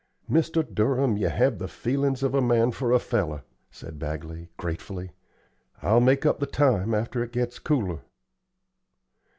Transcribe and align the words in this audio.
"Mr. 0.27 0.63
Durham, 0.65 1.15
you 1.15 1.27
have 1.29 1.59
the 1.59 1.67
feelin's 1.67 2.23
of 2.23 2.33
a 2.33 2.41
man 2.41 2.71
for 2.71 2.91
a 2.91 2.97
feller," 2.97 3.43
said 3.69 3.99
Bagley, 3.99 4.49
gratefully. 4.57 5.11
"I'll 5.83 6.01
make 6.01 6.25
up 6.25 6.39
the 6.39 6.47
time 6.47 6.95
arter 6.95 7.21
it 7.23 7.31
gets 7.31 7.59
cooler." 7.59 7.99